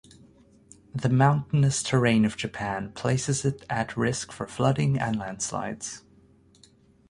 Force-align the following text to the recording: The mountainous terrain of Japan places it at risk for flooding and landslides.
The 0.95 1.09
mountainous 1.09 1.83
terrain 1.83 2.25
of 2.25 2.35
Japan 2.35 2.91
places 2.93 3.45
it 3.45 3.63
at 3.69 3.95
risk 3.95 4.31
for 4.31 4.47
flooding 4.47 4.97
and 4.97 5.15
landslides. 5.15 6.01